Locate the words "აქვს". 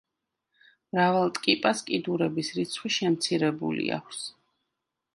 4.01-4.27